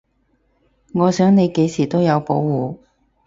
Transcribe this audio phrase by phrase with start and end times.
[0.95, 2.79] 我想你幾時都有保護